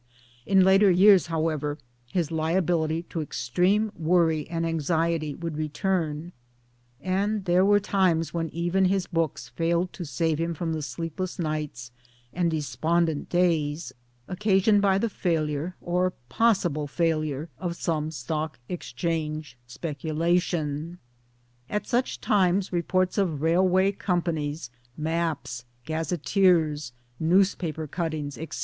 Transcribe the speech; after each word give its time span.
'In 0.47 0.63
later 0.65 0.89
years, 0.89 1.27
however, 1.27 1.77
his 2.07 2.31
liability 2.31 3.03
to 3.03 3.21
extreme 3.21 3.91
worry 3.95 4.49
and 4.49 4.65
anxiety 4.65 5.35
would 5.35 5.57
return; 5.57 6.31
and 6.99 7.45
there 7.45 7.63
were 7.63 7.79
times 7.79 8.33
when 8.33 8.49
even 8.49 8.85
his 8.85 9.05
books 9.05 9.49
failed 9.49 9.93
to 9.93 10.03
save 10.03 10.39
him 10.39 10.55
from 10.55 10.73
the 10.73 10.81
sleep 10.81 11.19
less 11.19 11.37
nights 11.37 11.91
and 12.33 12.49
despondent 12.49 13.29
days 13.29 13.93
occasioned 14.27 14.81
by 14.81 14.97
the 14.97 15.07
failure 15.07 15.75
or 15.79 16.13
possible 16.29 16.87
failure 16.87 17.49
of 17.59 17.75
some 17.75 18.09
Stock 18.09 18.57
Exchange 18.69 19.55
speculation. 19.67 20.97
At 21.69 21.85
such 21.85 22.19
times 22.19 22.73
reports 22.73 23.19
of 23.19 23.43
railway 23.43 23.91
com 23.91 24.23
panies, 24.23 24.71
maps, 24.97 25.63
gazetteers, 25.85 26.91
newspaper 27.19 27.85
cuttings, 27.85 28.35
etc. 28.39 28.51